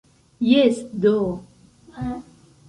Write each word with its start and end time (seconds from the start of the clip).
Jes 0.49 0.79
do! 1.03 1.13